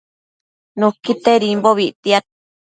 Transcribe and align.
Nuquitedimbobi 0.79 1.83
ictiad 1.93 2.25